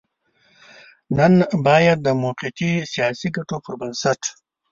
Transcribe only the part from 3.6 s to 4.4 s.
پر بنسټ.